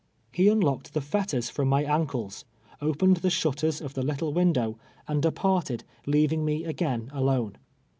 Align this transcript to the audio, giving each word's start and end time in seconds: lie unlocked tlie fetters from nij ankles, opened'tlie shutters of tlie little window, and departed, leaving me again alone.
lie 0.35 0.45
unlocked 0.51 0.93
tlie 0.95 1.03
fetters 1.03 1.51
from 1.51 1.69
nij 1.69 1.87
ankles, 1.87 2.43
opened'tlie 2.81 3.29
shutters 3.29 3.79
of 3.81 3.93
tlie 3.93 4.03
little 4.03 4.33
window, 4.33 4.75
and 5.07 5.21
departed, 5.21 5.83
leaving 6.07 6.43
me 6.43 6.63
again 6.65 7.11
alone. 7.13 7.55